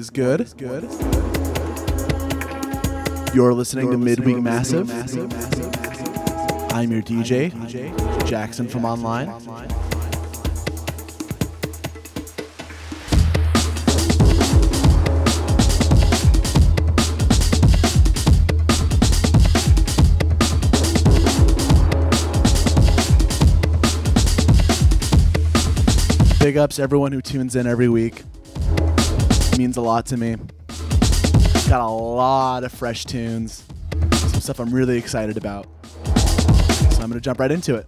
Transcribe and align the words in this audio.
What 0.00 0.04
is 0.04 0.10
good? 0.10 0.56
Good. 0.56 0.84
You're 3.34 3.52
listening 3.52 3.90
to 3.90 3.98
Midweek 3.98 4.38
Massive. 4.38 4.90
I'm 6.72 6.90
your 6.90 7.02
DJ, 7.02 8.26
Jackson 8.26 8.66
from 8.66 8.86
online. 8.86 9.26
Big 26.40 26.56
ups 26.56 26.78
everyone 26.78 27.12
who 27.12 27.20
tunes 27.20 27.54
in 27.54 27.66
every 27.66 27.90
week. 27.90 28.24
Means 29.60 29.76
a 29.76 29.82
lot 29.82 30.06
to 30.06 30.16
me. 30.16 30.36
Got 31.68 31.82
a 31.82 31.90
lot 31.90 32.64
of 32.64 32.72
fresh 32.72 33.04
tunes, 33.04 33.62
some 34.10 34.40
stuff 34.40 34.58
I'm 34.58 34.72
really 34.72 34.96
excited 34.96 35.36
about. 35.36 35.66
So 35.84 37.02
I'm 37.02 37.10
going 37.10 37.12
to 37.12 37.20
jump 37.20 37.40
right 37.40 37.52
into 37.52 37.74
it. 37.74 37.86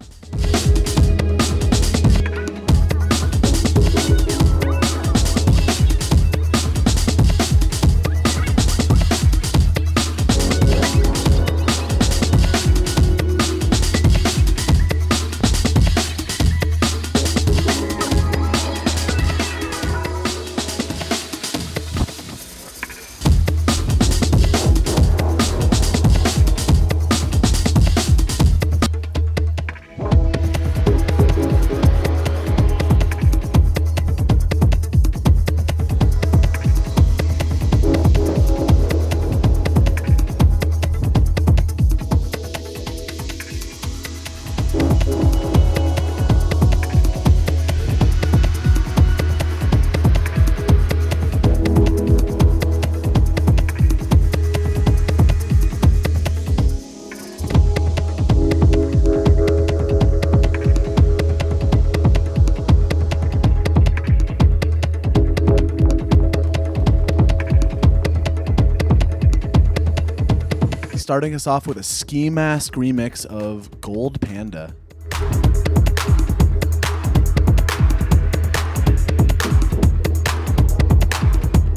Starting 71.13 71.35
us 71.35 71.45
off 71.45 71.67
with 71.67 71.77
a 71.77 71.83
Skee 71.83 72.31
Mask 72.31 72.73
remix 72.73 73.23
of 73.23 73.79
Gold 73.81 74.19
Panda. 74.19 74.73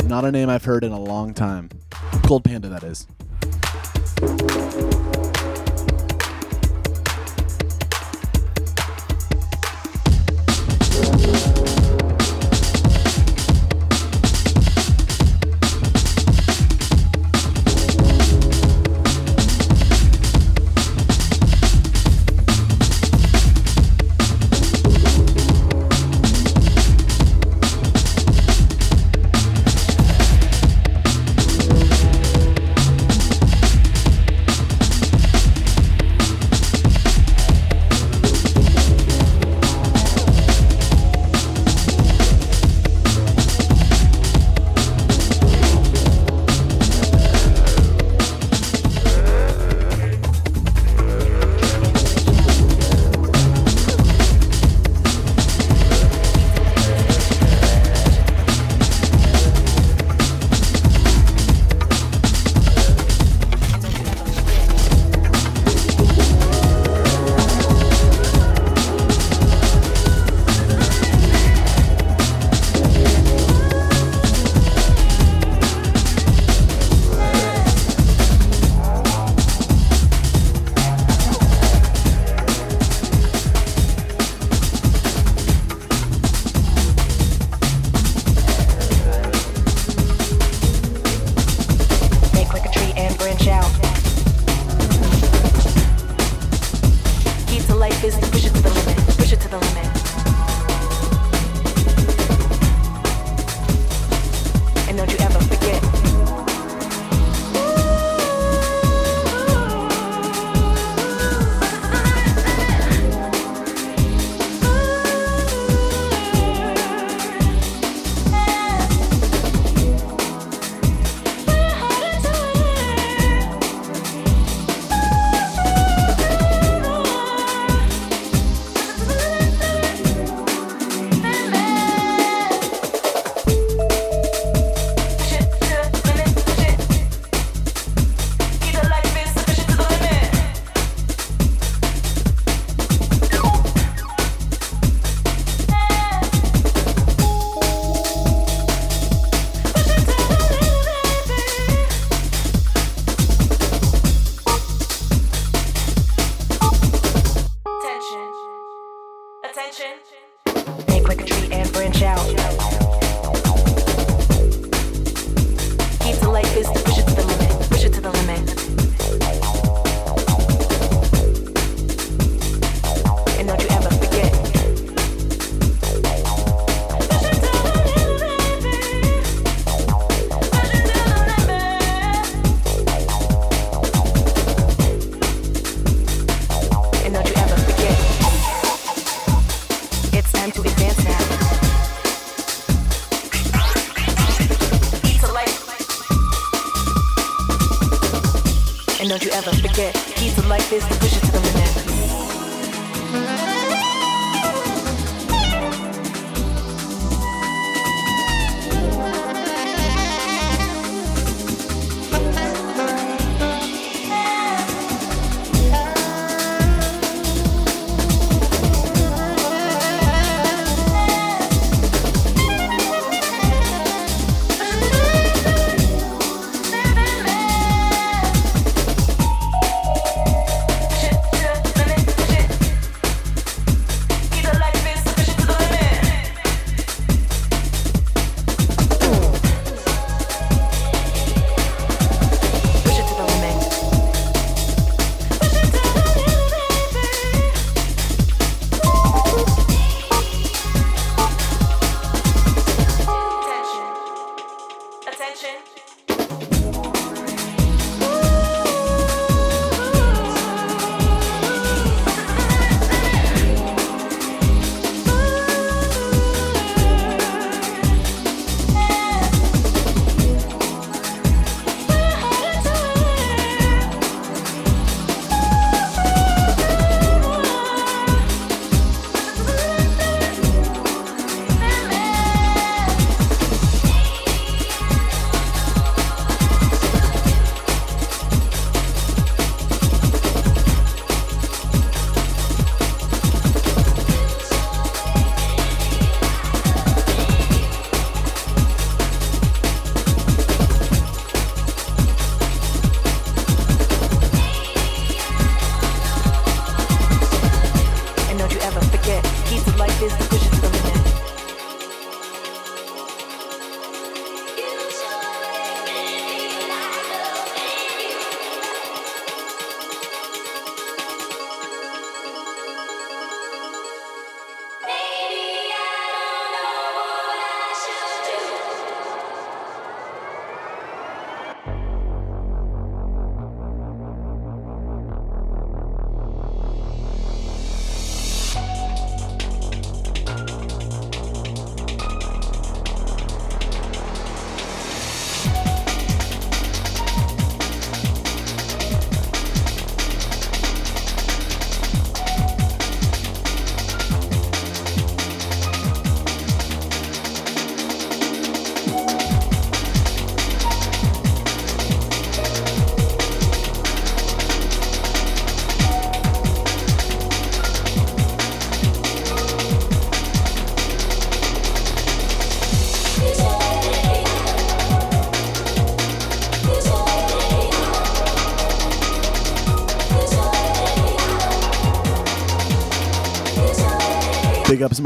Not 0.08 0.24
a 0.24 0.32
name 0.32 0.48
I've 0.48 0.64
heard 0.64 0.84
in 0.84 0.92
a 0.92 0.98
long 0.98 1.34
time. 1.34 1.68
Gold 2.26 2.44
Panda, 2.44 2.70
that 2.70 2.82
is. 2.82 3.06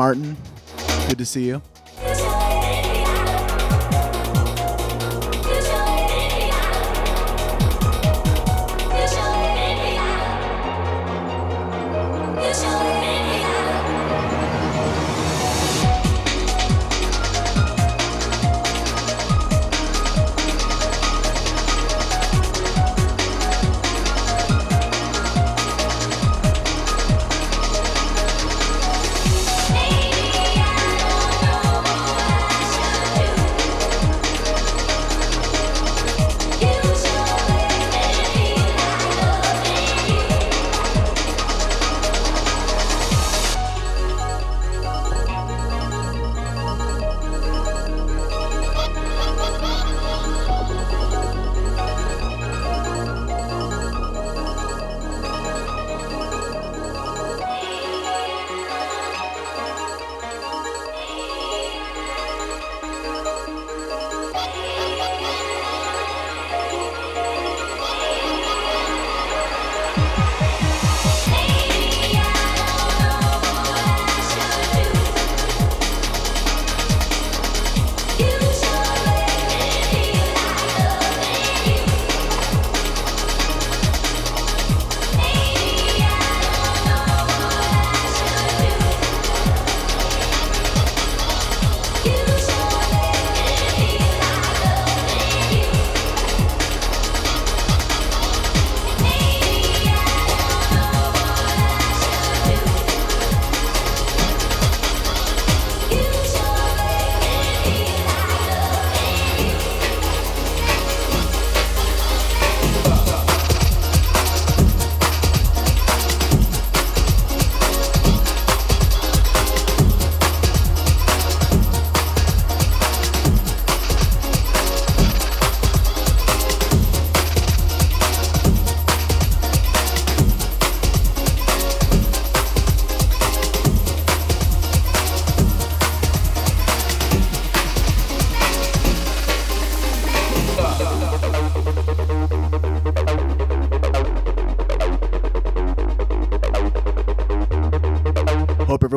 Martin. 0.00 0.34
Good 1.08 1.18
to 1.18 1.26
see 1.26 1.44
you. 1.44 1.60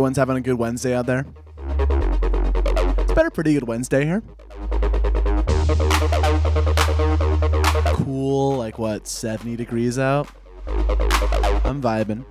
Everyone's 0.04 0.18
having 0.18 0.36
a 0.36 0.42
good 0.42 0.56
Wednesday 0.56 0.94
out 0.94 1.06
there. 1.06 1.26
It's 3.00 3.14
been 3.14 3.26
a 3.26 3.32
pretty 3.32 3.54
good 3.54 3.66
Wednesday 3.66 4.04
here. 4.04 4.22
Cool, 7.94 8.58
like 8.58 8.78
what, 8.78 9.08
70 9.08 9.56
degrees 9.56 9.98
out? 9.98 10.28
I'm 10.68 11.82
vibing. 11.82 12.26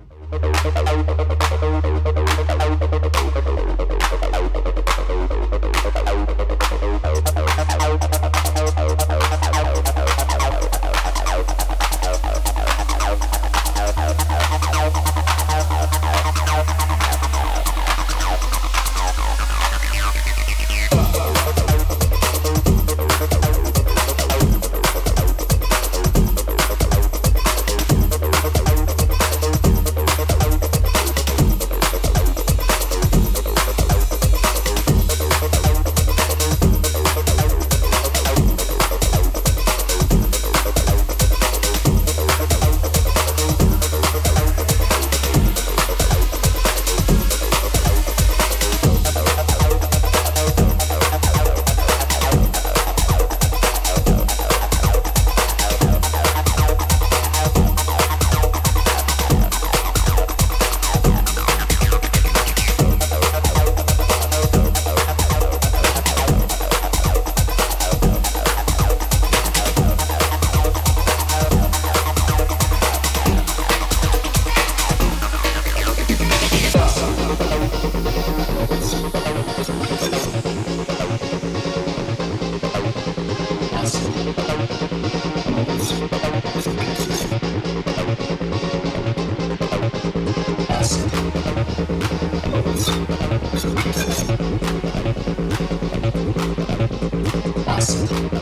Acid. 97.67 98.32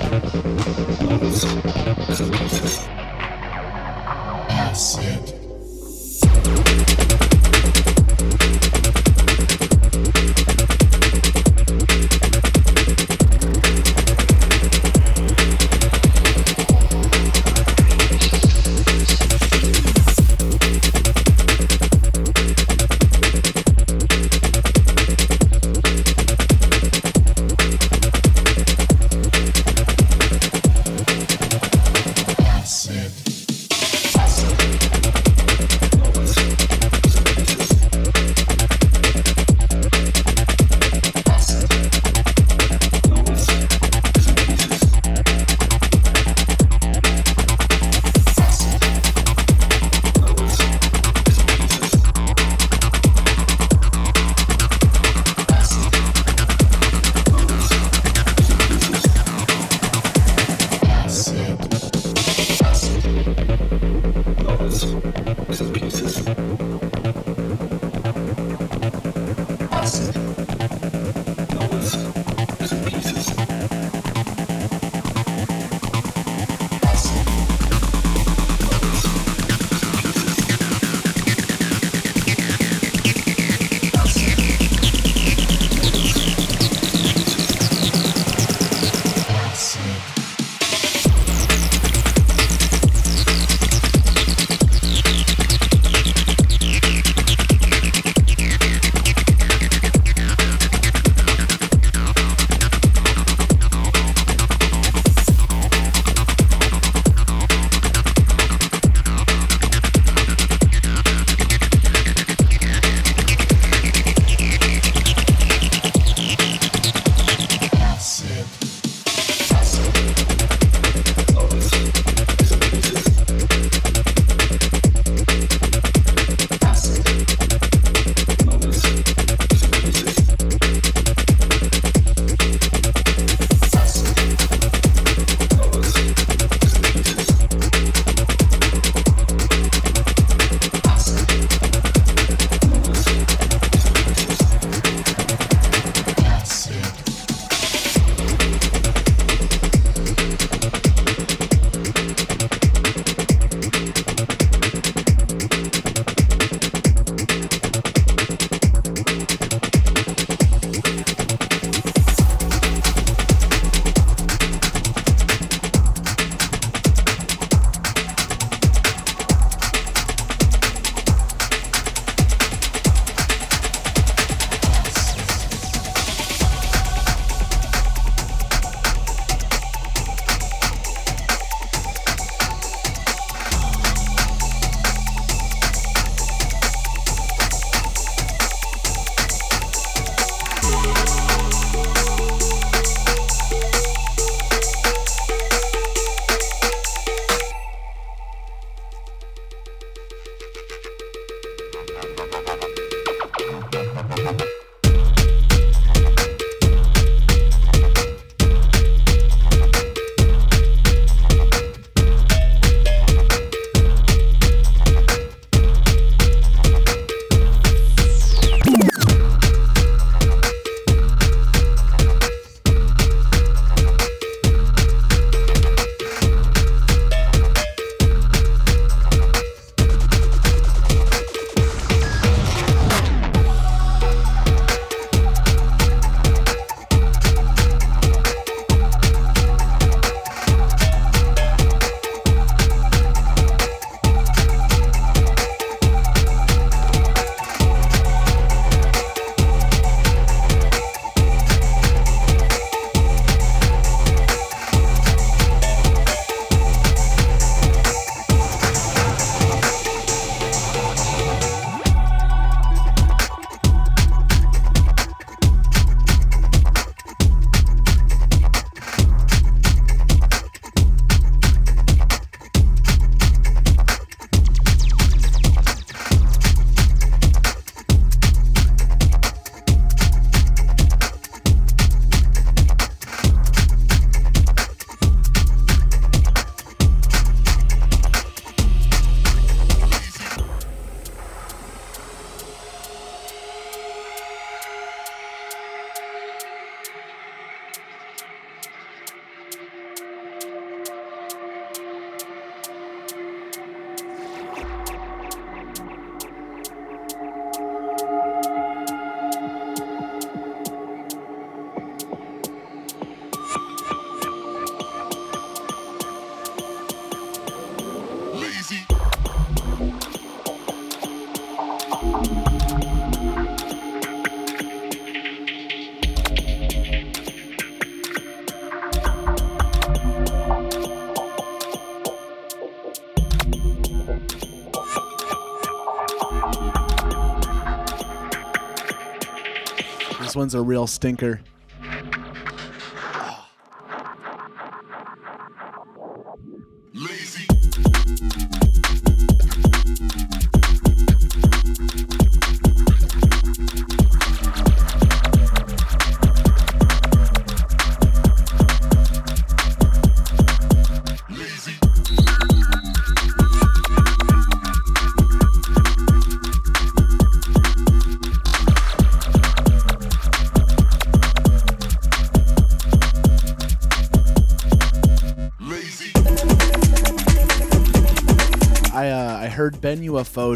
This 340.22 340.36
one's 340.36 340.54
a 340.54 340.62
real 340.62 340.86
stinker. 340.86 341.42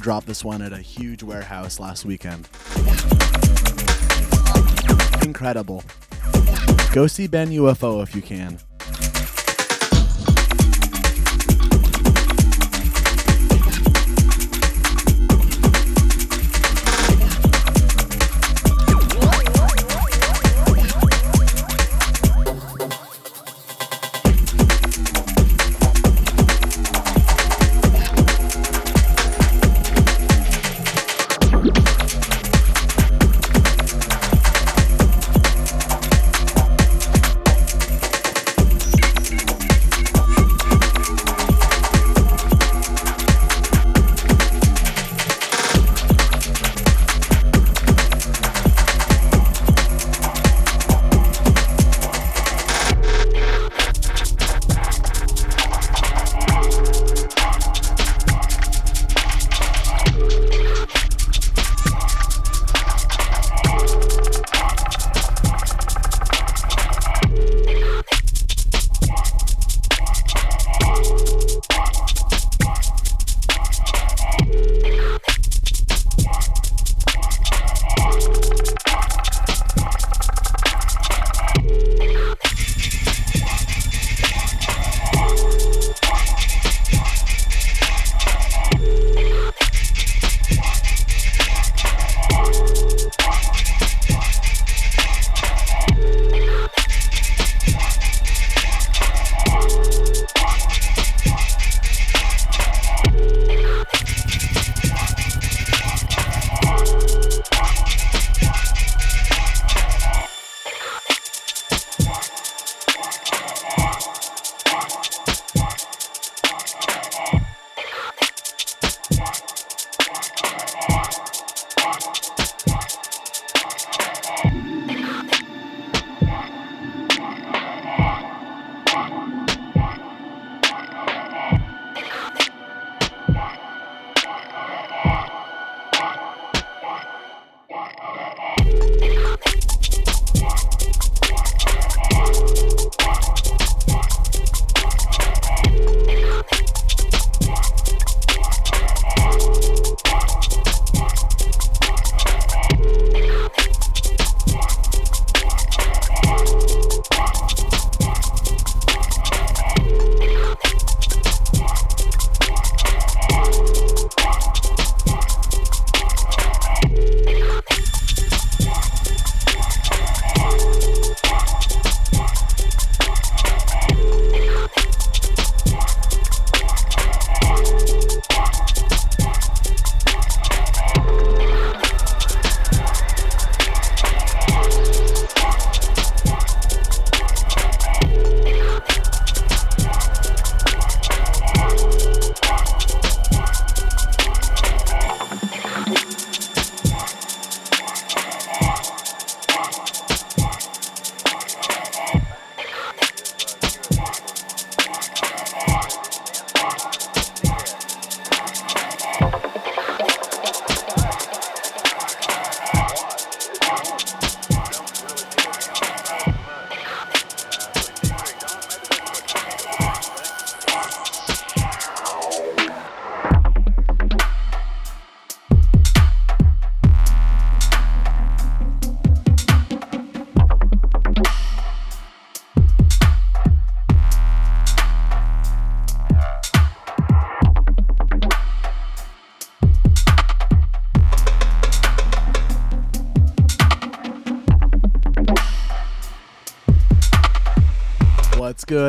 UFO 0.05 0.11
drop 0.11 0.25
this 0.25 0.45
one 0.45 0.61
at 0.61 0.71
a 0.71 0.77
huge 0.77 1.23
warehouse 1.23 1.79
last 1.79 2.05
weekend. 2.05 2.47
Incredible. 5.23 5.83
Go 6.93 7.07
see 7.07 7.25
Ben 7.27 7.49
UFO 7.49 8.03
if 8.03 8.15
you 8.15 8.21
can. 8.21 8.59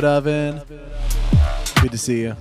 Good, 0.01 0.05
Oven? 0.05 0.61
Good 1.81 1.93
to 1.93 1.97
see 1.97 2.21
you. 2.21 2.37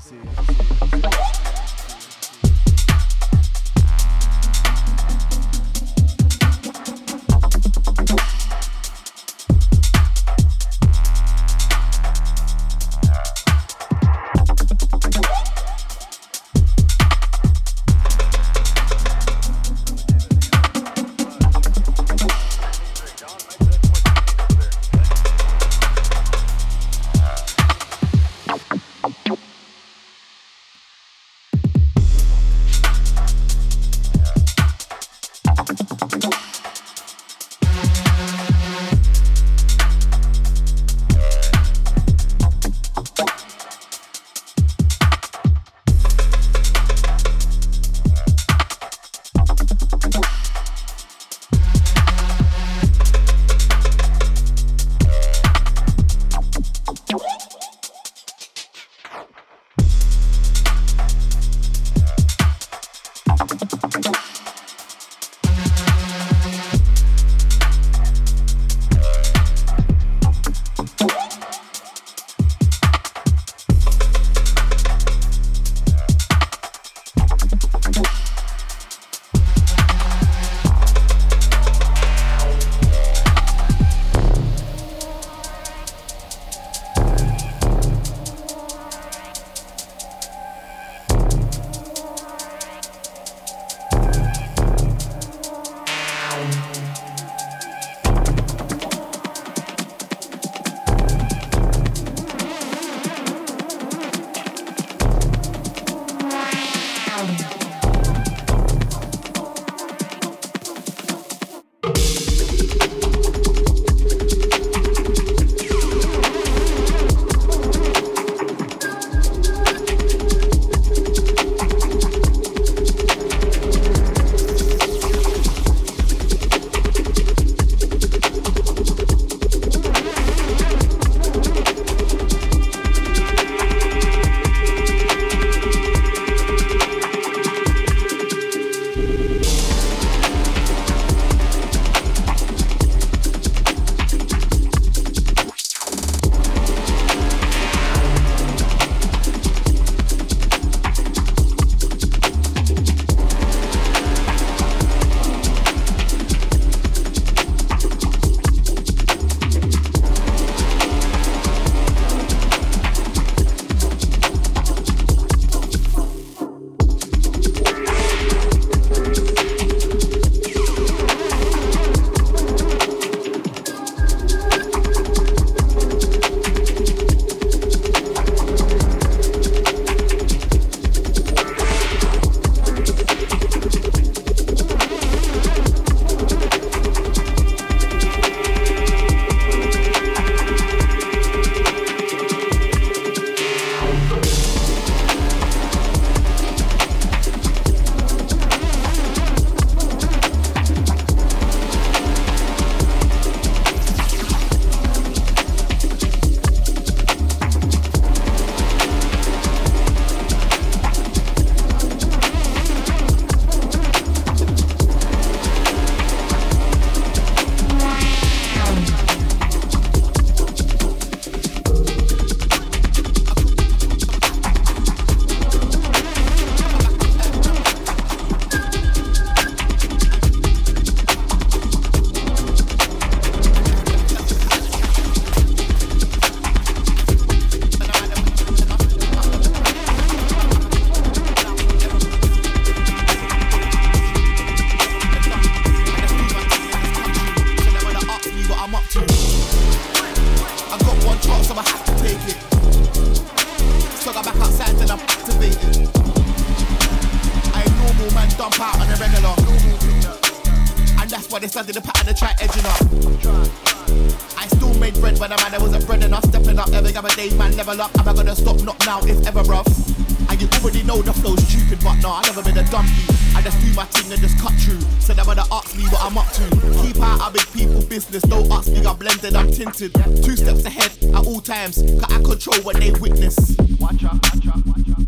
I'm 279.46 279.52
tinted. 279.52 279.94
Two 280.24 280.36
steps 280.36 280.66
ahead 280.66 280.92
at 281.14 281.26
all 281.28 281.40
times, 281.40 281.78
cause 281.78 282.12
I 282.12 282.18
control 282.24 282.58
what 282.64 282.78
they 282.78 282.90
witness. 282.92 283.56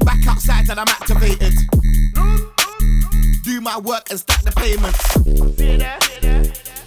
Back 0.06 0.28
outside 0.28 0.70
and 0.70 0.80
I'm 0.80 0.88
activated. 0.88 1.54
Do 3.44 3.62
my 3.62 3.80
work 3.80 4.12
and 4.12 4.20
stack 4.20 4.44
the 4.44 4.52
payments. 4.56 5.02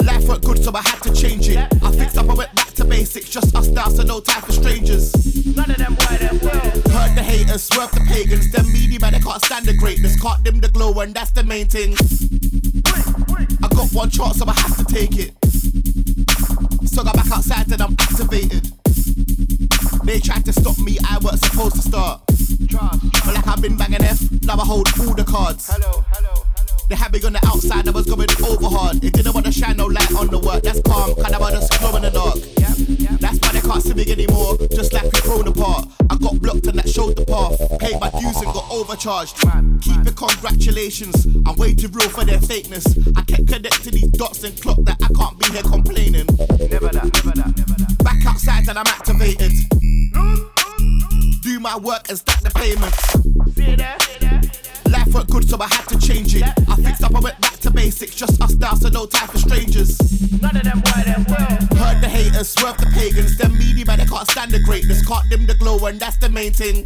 Life 0.00 0.28
went 0.28 0.44
good, 0.44 0.62
so 0.62 0.70
I 0.72 0.82
had 0.82 1.02
to 1.02 1.12
change 1.12 1.48
it. 1.48 1.58
I 1.82 1.90
fixed 1.92 2.18
up, 2.18 2.30
I 2.30 2.34
went 2.34 2.54
back 2.54 2.68
to 2.74 2.84
basics. 2.84 3.28
Just 3.28 3.56
us 3.56 3.66
now, 3.66 3.88
so 3.88 4.04
no 4.04 4.20
time 4.20 4.42
for 4.42 4.52
strangers. 4.52 5.12
None 5.56 5.70
of 5.70 5.76
them 5.76 5.96
why 5.96 6.18
them 6.18 6.38
will. 6.38 6.92
Heard 6.92 7.16
the 7.16 7.22
haters, 7.24 7.64
swerve 7.64 7.90
the 7.90 8.04
pagans. 8.06 8.52
Them 8.52 8.72
media 8.72 9.00
man, 9.00 9.14
they 9.14 9.18
can't 9.18 9.42
stand 9.42 9.66
the 9.66 9.74
greatness. 9.74 10.20
Can't 10.20 10.42
dim 10.44 10.60
the 10.60 10.68
glow, 10.68 11.00
and 11.00 11.12
that's 11.12 11.32
the 11.32 11.42
main 11.42 11.66
thing. 11.66 11.96
I 13.62 13.68
got 13.74 13.92
one 13.92 14.10
chance, 14.10 14.38
so 14.38 14.44
I 14.46 14.52
have 14.52 14.76
to 14.76 14.84
take 14.84 15.18
it. 15.18 15.34
So 16.90 17.03
I 17.03 17.12
back 17.12 17.31
outside 17.31 17.70
and 17.70 17.81
I'm 17.81 17.92
activated. 17.92 18.72
They 20.05 20.18
tried 20.18 20.44
to 20.46 20.53
stop 20.53 20.76
me, 20.79 20.98
I 21.09 21.18
was 21.22 21.40
supposed 21.40 21.76
to 21.76 21.83
start. 21.83 22.20
But 22.26 23.35
like 23.35 23.46
I've 23.46 23.62
been 23.62 23.76
banging 23.76 24.03
F, 24.03 24.20
now 24.42 24.55
I 24.55 24.64
hold 24.66 24.88
all 24.98 25.14
the 25.14 25.22
cards. 25.22 25.70
Hello, 25.72 26.05
hello. 26.09 26.42
They 26.88 26.96
had 26.96 27.12
me 27.12 27.22
on 27.24 27.35
the 27.35 27.46
outside, 27.46 27.87
I 27.87 27.92
was 27.92 28.07
going 28.07 28.29
over 28.42 28.68
hard. 28.68 29.05
It 29.05 29.12
didn't 29.12 29.33
want 29.33 29.46
to 29.46 29.53
shine 29.53 29.76
no 29.76 29.87
light 29.87 30.12
on 30.12 30.26
the 30.26 30.38
work. 30.40 30.64
That's 30.64 30.83
calm, 30.83 31.14
kinda 31.14 31.38
of 31.38 31.50
just 31.53 31.79
glow 31.79 31.94
in 31.94 32.03
the 32.03 32.11
dark. 32.11 32.37
Yep, 32.59 32.98
yep. 32.98 33.20
That's 33.20 33.38
can't 33.70 33.83
civic 33.85 34.11
anymore, 34.11 34.56
just 34.74 34.92
like 34.92 35.12
we 35.12 35.20
grown 35.20 35.46
apart. 35.46 35.87
I 36.11 36.16
got 36.16 36.40
blocked 36.40 36.66
and 36.66 36.78
that 36.78 36.88
showed 36.88 37.14
the 37.14 37.24
path. 37.24 37.56
Paid 37.78 38.00
my 38.00 38.11
dues 38.11 38.37
and 38.37 38.52
got 38.52 38.68
overcharged. 38.68 39.44
Man, 39.46 39.78
Keep 39.80 39.96
man. 39.96 40.06
it 40.09 40.16
congratulations. 40.16 41.26
I'm 41.46 41.54
way 41.54 41.74
too 41.74 41.88
real 41.88 42.09
for 42.09 42.24
their 42.24 42.38
fakeness. 42.38 42.85
I 43.16 43.22
kept 43.22 43.46
connecting 43.46 43.92
these 43.92 44.09
dots 44.09 44.42
and 44.42 44.61
clock 44.61 44.78
that 44.83 44.96
I 45.00 45.09
can't 45.14 45.38
be 45.38 45.46
here 45.52 45.62
complaining. 45.62 46.26
Never 46.68 46.88
that, 46.88 47.14
never 47.14 47.30
that, 47.30 47.54
never 47.56 47.74
that. 47.78 47.96
Back 48.02 48.26
outside 48.26 48.68
and 48.68 48.76
I'm 48.76 48.87
activated. 48.88 49.52
Do 51.42 51.61
my 51.61 51.76
work 51.78 52.09
and 52.09 52.18
stack 52.18 52.40
the 52.40 52.50
payments. 52.50 53.54
See 53.54 53.70
you. 53.70 53.76
See 53.76 54.26
there. 54.26 54.49
Life 54.90 55.14
weren't 55.14 55.31
good, 55.31 55.48
so 55.48 55.57
I 55.61 55.68
had 55.68 55.87
to 55.88 55.98
change 55.98 56.35
it. 56.35 56.42
I 56.42 56.76
fixed 56.76 57.05
up, 57.05 57.14
I 57.14 57.20
went 57.20 57.40
back 57.40 57.57
to 57.59 57.70
basics, 57.70 58.14
just 58.14 58.42
us 58.42 58.55
now, 58.57 58.74
so 58.74 58.88
no 58.88 59.07
time 59.07 59.29
for 59.29 59.38
strangers. 59.38 59.98
None 60.42 60.57
of 60.57 60.64
them 60.64 60.83
were 60.85 61.05
them 61.05 61.24
well. 61.29 61.59
Heard 61.79 62.00
the 62.00 62.09
haters, 62.09 62.48
swerve 62.48 62.76
the 62.79 62.87
pagans, 62.87 63.37
them 63.38 63.57
media, 63.57 63.85
man, 63.87 63.98
they 63.98 64.07
can't 64.07 64.29
stand 64.29 64.50
the 64.50 64.61
greatness, 64.61 65.07
Caught 65.07 65.31
them 65.31 65.46
the 65.46 65.55
glow, 65.55 65.79
and 65.87 66.00
that's 66.00 66.16
the 66.16 66.29
main 66.29 66.53
thing. 66.53 66.83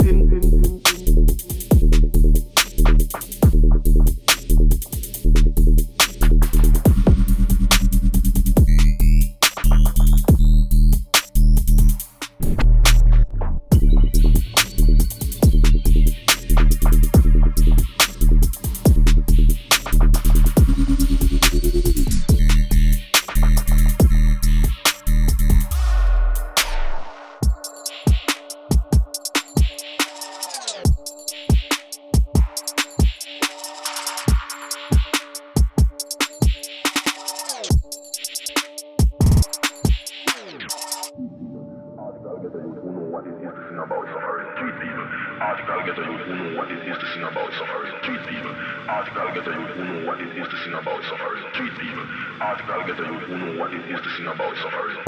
who 49.75 49.85
know 49.85 50.07
what 50.07 50.21
it 50.21 50.37
is 50.37 50.49
to 50.49 50.57
sing 50.65 50.73
about 50.73 51.03
suffering. 51.05 51.43
Treat 51.55 51.73
people, 51.79 52.07
article 52.41 52.85
getter 52.87 53.05
who 53.05 53.39
know 53.39 53.59
what 53.59 53.75
it 53.75 53.85
is 53.91 54.01
to 54.01 54.11
sing 54.17 54.27
about 54.27 54.57
suffering. 54.63 54.99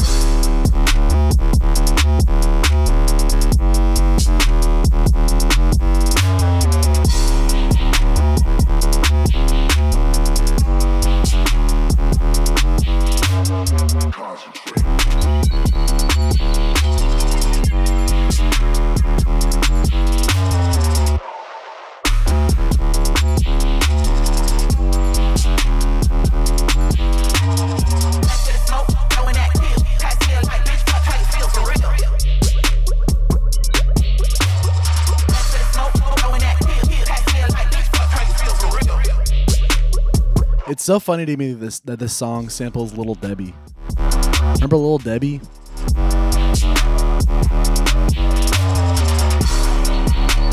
so 40.86 41.00
funny 41.00 41.26
to 41.26 41.36
me 41.36 41.52
that 41.52 41.58
this 41.58 41.80
that 41.80 41.98
this 41.98 42.12
song 42.12 42.48
samples 42.48 42.96
Little 42.96 43.16
Debbie. 43.16 43.52
Remember 43.98 44.76
Little 44.76 44.98
Debbie? 44.98 45.40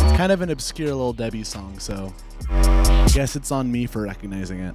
It's 0.01 0.17
kind 0.17 0.31
of 0.31 0.41
an 0.41 0.49
obscure 0.49 0.87
Little 0.87 1.13
Debbie 1.13 1.43
song, 1.43 1.77
so 1.77 2.11
I 2.49 3.07
guess 3.13 3.35
it's 3.35 3.51
on 3.51 3.71
me 3.71 3.85
for 3.85 4.01
recognizing 4.01 4.61
it. 4.61 4.73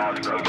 All 0.00 0.14
the 0.14 0.20
girls 0.20 0.48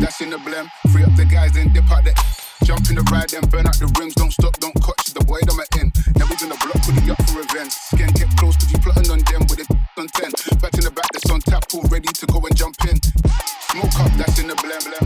That's 0.00 0.20
in 0.20 0.30
the 0.30 0.36
blem. 0.36 0.68
Free 0.92 1.04
up 1.04 1.14
the 1.16 1.24
guys, 1.24 1.52
then 1.52 1.72
dip 1.72 1.90
out 1.90 2.04
the. 2.04 2.12
Jump 2.64 2.88
in 2.88 2.96
the 2.96 3.02
ride, 3.12 3.28
then 3.28 3.44
burn 3.50 3.66
out 3.66 3.76
the 3.76 3.86
rims. 3.98 4.14
Don't 4.14 4.32
stop, 4.32 4.56
don't 4.58 4.74
clutch 4.80 5.12
the 5.12 5.20
boy 5.24 5.38
I'm 5.44 5.60
in, 5.80 5.92
Never 6.16 6.34
gonna 6.40 6.56
block, 6.64 6.80
put 6.80 6.96
it 6.96 7.10
up 7.10 7.20
for 7.28 7.38
revenge. 7.38 7.72
Skin 7.72 8.08
get 8.16 8.30
close, 8.36 8.56
cause 8.56 8.72
you 8.72 8.78
plotting 8.78 9.10
on 9.10 9.20
them 9.28 9.44
with 9.52 9.60
a 9.60 9.66
on 10.00 10.08
10. 10.08 10.32
Back 10.58 10.74
in 10.74 10.84
the 10.84 10.90
back, 10.90 11.06
that's 11.12 11.28
on 11.30 11.40
tap, 11.40 11.64
all 11.74 11.84
ready 11.92 12.08
to 12.08 12.26
go 12.26 12.40
and 12.40 12.56
jump 12.56 12.76
in. 12.88 12.96
Smoke 13.68 14.00
up, 14.00 14.12
that's 14.16 14.38
in 14.40 14.48
the 14.48 14.54
blem, 14.54 14.80
blem. 14.80 15.03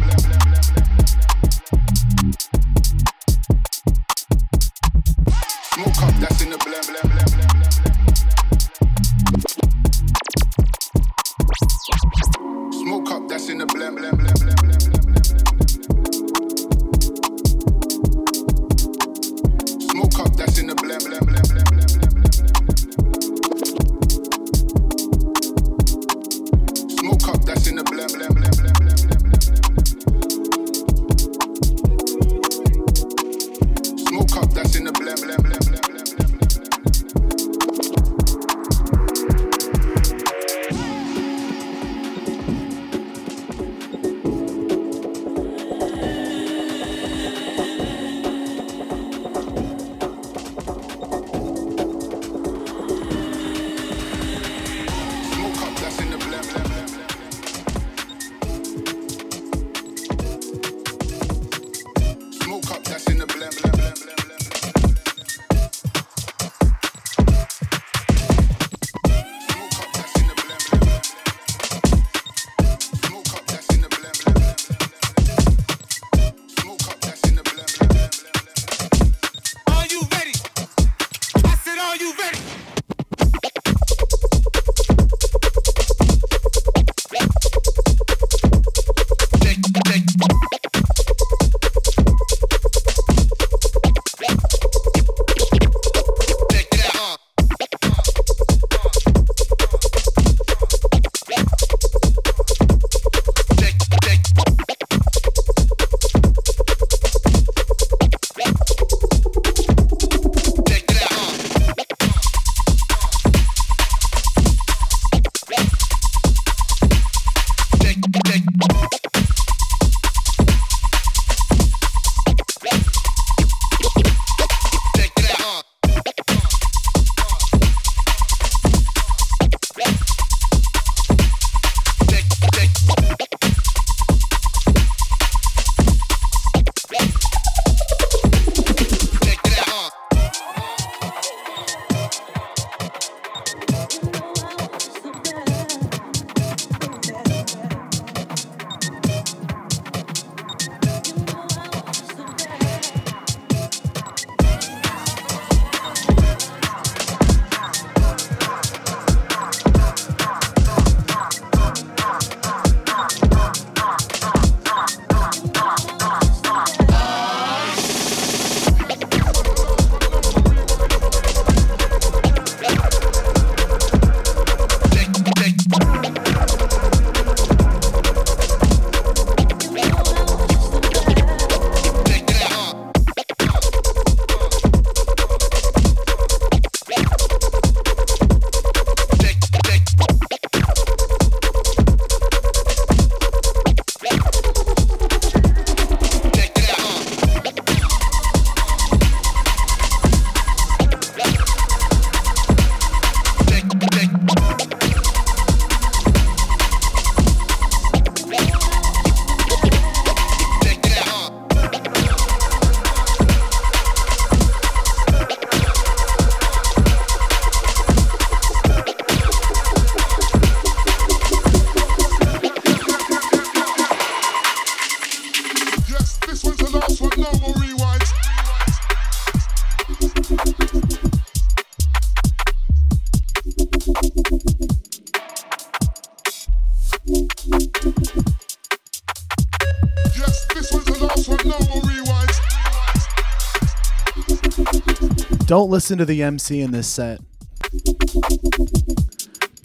Don't 245.59 245.70
listen 245.70 245.98
to 245.98 246.04
the 246.04 246.22
MC 246.22 246.61
in 246.61 246.70
this 246.70 246.86
set. 246.86 247.18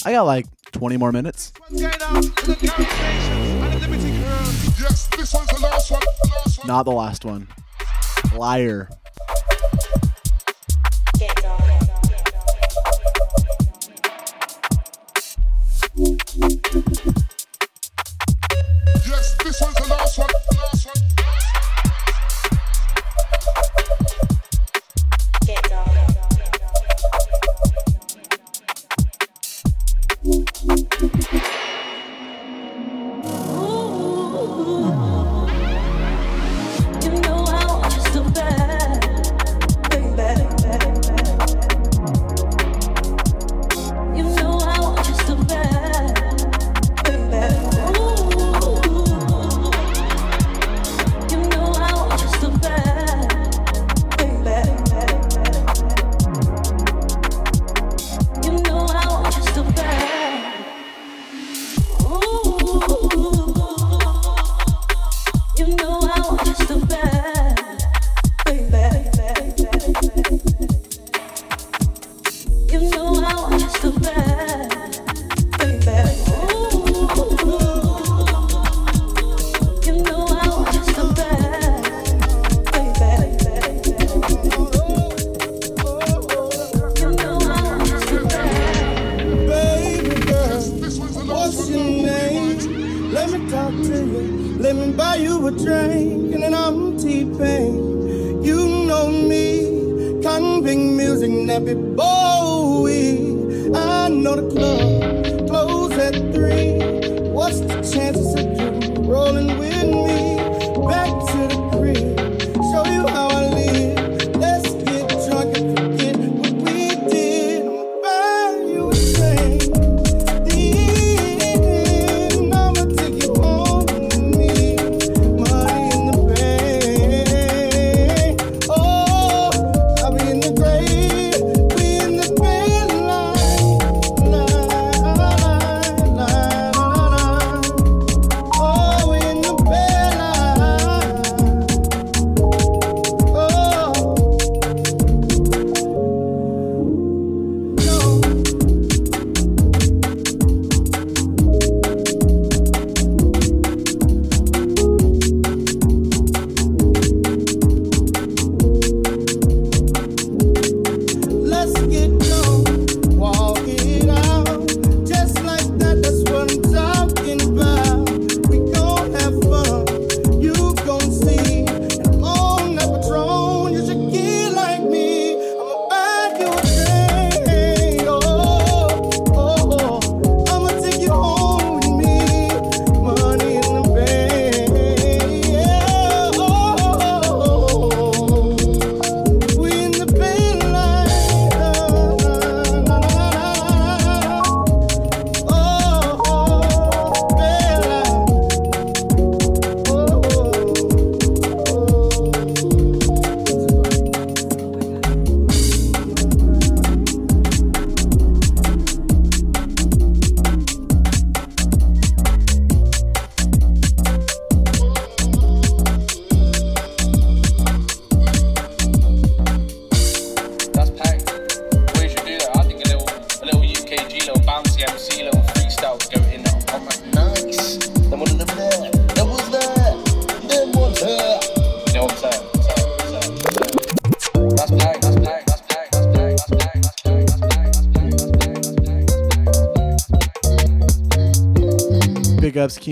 I 0.03 0.11
got 0.11 0.23
like 0.23 0.47
20 0.71 0.97
more 0.97 1.11
minutes. 1.11 1.53
Not 6.65 6.85
the 6.85 6.93
last 6.95 7.25
one. 7.25 7.47
Liar. 8.35 8.89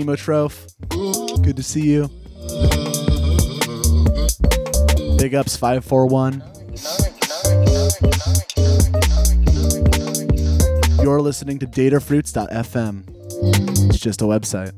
Chemotroph. 0.02 1.42
Good 1.42 1.56
to 1.56 1.62
see 1.62 1.82
you. 1.82 2.08
Big 5.16 5.34
ups 5.34 5.56
541. 5.56 6.42
You're 11.02 11.20
listening 11.20 11.60
to 11.60 11.66
datafruits.fm. 11.66 13.04
It's 13.88 13.98
just 13.98 14.22
a 14.22 14.24
website. 14.24 14.72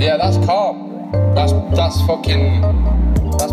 Yeah, 0.00 0.16
that's 0.16 0.36
calm. 0.46 1.10
That's 1.34 1.52
that's 1.76 2.00
fucking 2.06 2.62
that's 3.36 3.52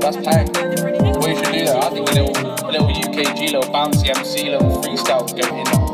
That's 0.00 0.16
packed. 0.16 0.56
We 0.56 0.62
you 0.62 1.36
should 1.36 1.52
do 1.52 1.64
that. 1.66 1.84
I 1.84 1.90
think 1.90 2.08
a 2.08 2.12
little, 2.12 2.30
a 2.30 2.70
little 2.70 2.88
UKG, 2.88 3.52
little 3.52 3.72
bouncy 3.72 4.08
MC, 4.08 4.50
little 4.50 4.82
freestyle 4.82 5.28
going 5.28 5.66
in. 5.66 5.91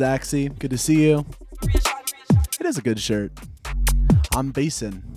Zaxi. 0.00 0.58
Good 0.58 0.70
to 0.70 0.78
see 0.78 1.02
you. 1.08 1.26
It 1.62 2.64
is 2.64 2.78
a 2.78 2.80
good 2.80 2.98
shirt. 2.98 3.32
I'm 4.34 4.50
Basin. 4.50 5.09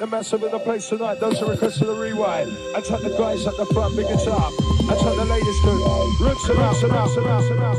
the 0.00 0.06
massive 0.06 0.42
in 0.42 0.50
the 0.50 0.58
place 0.58 0.88
tonight. 0.88 1.20
Those 1.20 1.42
are 1.42 1.50
requests 1.50 1.78
to 1.78 1.84
the 1.84 1.92
rewind. 1.92 2.50
I 2.74 2.80
turn 2.80 3.02
the 3.02 3.10
guys 3.18 3.46
at 3.46 3.54
the 3.58 3.66
front, 3.66 3.94
big 3.94 4.06
it 4.06 4.26
up. 4.28 4.50
I 4.88 4.96
tap 4.96 5.14
the 5.14 5.26
ladies 5.28 5.60
too. 5.60 5.76
Roots 6.24 6.48
and 6.48 6.58
out, 6.58 6.82
and 6.82 6.92
out, 6.92 7.16
and 7.18 7.26
out, 7.26 7.44
and 7.50 7.60
out. 7.60 7.76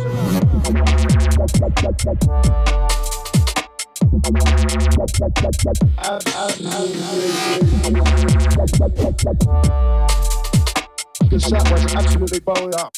The 11.32 11.40
set 11.40 11.72
was 11.72 11.96
absolutely 11.96 12.40
bowled 12.40 12.76
up. 12.76 12.94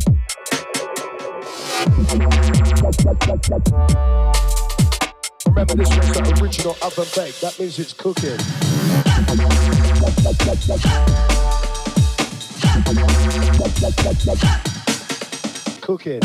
Thank 0.00 0.27
Remember, 5.46 5.74
this 5.76 5.96
was 5.96 6.10
the 6.10 6.38
original 6.42 6.76
oven 6.82 7.06
bake. 7.14 7.38
That 7.40 7.56
means 7.58 7.78
it's 7.78 7.92
cooking. 7.92 8.36
Cooking. 15.80 16.20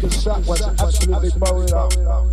Cause 0.00 0.24
that 0.24 0.44
was 0.46 0.62
absolutely 0.62 1.30
blowing 1.38 1.72
up. 1.72 2.29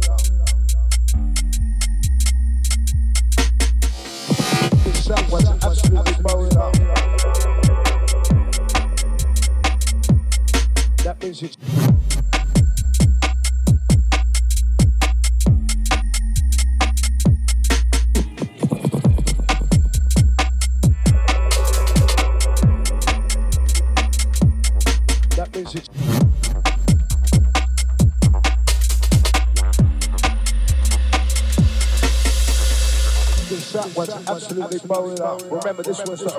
this 35.87 36.03
was 36.05 36.36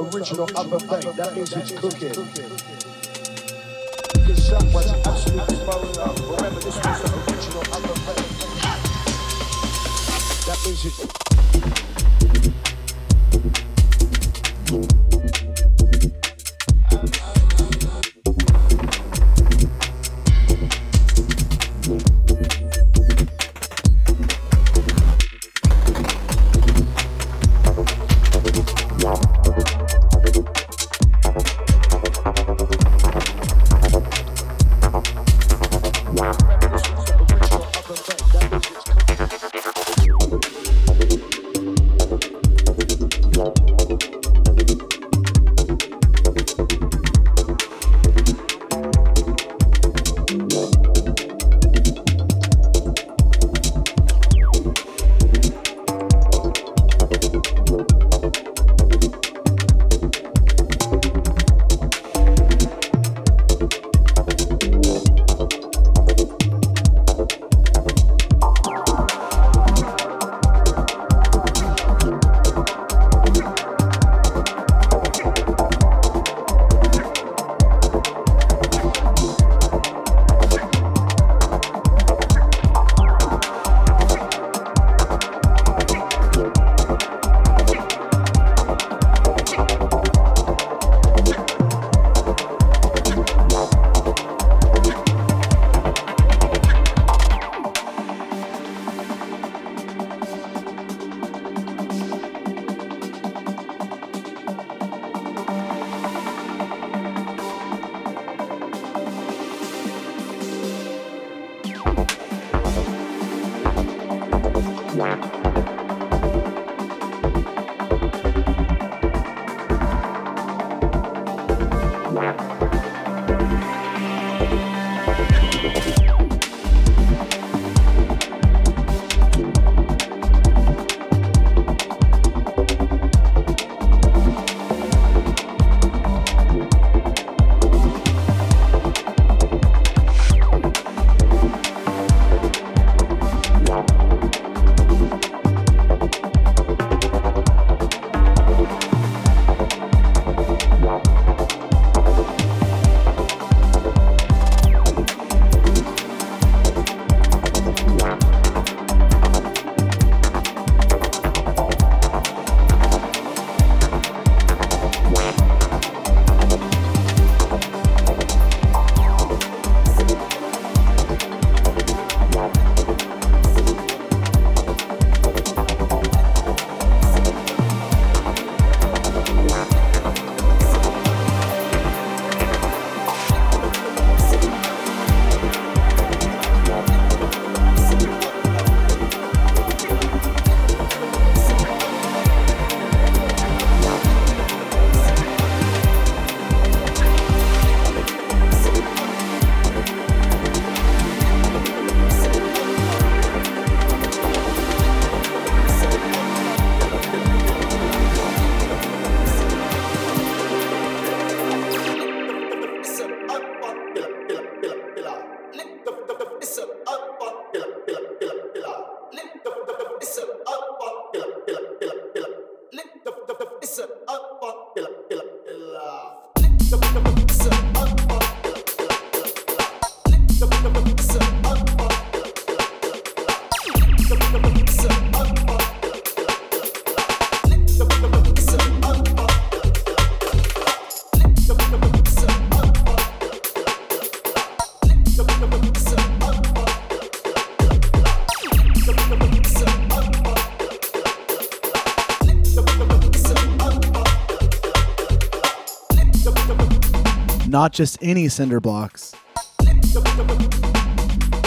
not 257.58 257.72
just 257.72 257.98
any 258.00 258.28
cinder 258.28 258.60
blocks. 258.60 259.12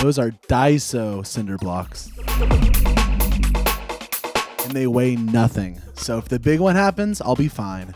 Those 0.01 0.19
are 0.19 0.31
Daiso 0.49 1.25
cinder 1.25 1.55
blocks. 1.57 2.11
And 4.65 4.73
they 4.73 4.87
weigh 4.87 5.15
nothing. 5.15 5.81
So 5.93 6.17
if 6.17 6.27
the 6.27 6.37
big 6.37 6.59
one 6.59 6.75
happens, 6.75 7.21
I'll 7.21 7.37
be 7.37 7.47
fine. 7.47 7.95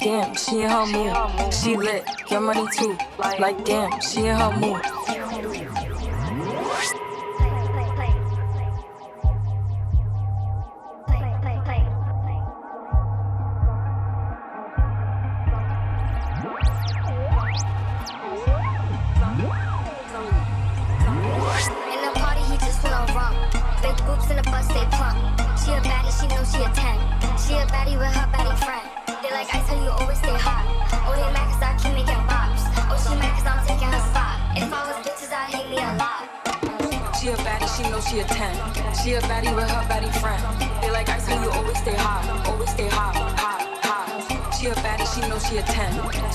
damn, 0.00 0.34
she 0.34 0.62
in 0.62 0.70
her 0.70 0.86
mood. 0.86 1.52
She 1.54 1.76
lit, 1.76 2.04
get 2.28 2.42
money 2.42 2.66
too. 2.76 2.96
Like 3.38 3.64
damn, 3.64 4.00
she 4.00 4.26
in 4.26 4.36
her 4.36 4.56
mood. 4.58 5.19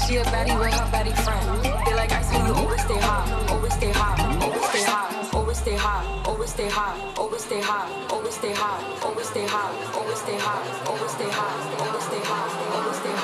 She 0.07 0.17
a 0.17 0.23
baddie 0.25 0.53
with 0.59 0.71
her 0.71 0.85
baddie 0.93 1.17
friend. 1.23 1.65
They 1.83 1.95
like 1.95 2.11
ice 2.11 2.31
when 2.31 2.45
you 2.45 2.53
always 2.53 2.79
stay 2.81 2.99
hot, 2.99 3.49
always 3.49 3.73
stay 3.73 3.91
hot, 3.91 4.19
always 4.39 4.69
stay 4.69 4.83
hot, 4.83 5.33
always 5.33 5.57
stay 5.57 5.77
hot, 5.77 6.27
always 6.27 6.51
stay 6.51 6.69
hot, 6.69 7.17
always 7.17 7.41
stay 7.41 7.59
hot, 7.59 8.11
always 8.11 8.35
stay 8.35 8.53
hot, 8.53 9.01
always 9.01 9.25
stay 9.25 9.43
hot, 9.43 9.95
always 9.95 10.19
stay 10.19 10.21
hot, 10.21 10.21
always 10.21 10.21
stay 10.21 10.37
hot, 10.37 10.85
always 10.85 11.11
stay 11.11 11.29
hot, 11.29 11.81
always 11.81 12.03
stay 12.05 12.21
hot, 12.21 12.75
always 12.75 12.97
stay 12.97 13.09
hot. 13.09 13.14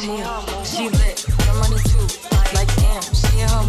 She 0.00 0.88
lit, 0.90 1.26
her 1.26 1.54
money 1.54 1.82
too. 1.82 2.06
Like 2.54 2.72
damn, 2.76 3.02
she 3.12 3.40
in 3.40 3.48
her. 3.48 3.64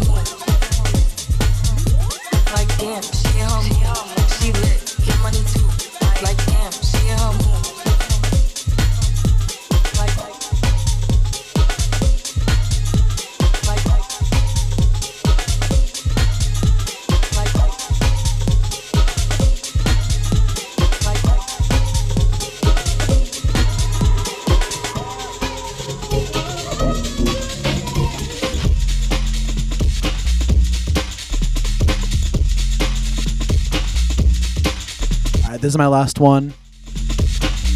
Like 2.54 2.78
damn. 2.78 3.19
right, 35.60 35.62
this 35.62 35.72
is 35.74 35.78
my 35.78 35.86
last 35.86 36.18
one. 36.18 36.54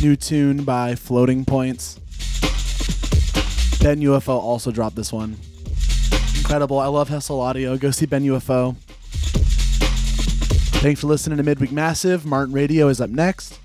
New 0.00 0.16
tune 0.16 0.64
by 0.64 0.94
Floating 0.94 1.44
Points. 1.44 1.98
Ben 3.80 4.00
UFO 4.00 4.40
also 4.40 4.70
dropped 4.70 4.96
this 4.96 5.12
one. 5.12 5.36
Incredible. 6.36 6.78
I 6.78 6.86
love 6.86 7.10
Hessel 7.10 7.40
Audio. 7.40 7.76
Go 7.76 7.90
see 7.90 8.06
Ben 8.06 8.24
UFO. 8.24 8.76
Thanks 10.80 11.00
for 11.02 11.08
listening 11.08 11.36
to 11.36 11.42
Midweek 11.42 11.72
Massive. 11.72 12.24
Martin 12.24 12.54
Radio 12.54 12.88
is 12.88 13.00
up 13.00 13.10
next. 13.10 13.60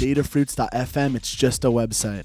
Datafruits.fm, 0.00 1.16
it's 1.16 1.34
just 1.34 1.64
a 1.64 1.68
website. 1.68 2.24